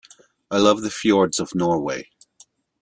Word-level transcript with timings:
I 0.49 0.57
love 0.57 0.81
the 0.81 0.89
fjords 0.89 1.39
of 1.39 1.53
Norway. 1.53 2.09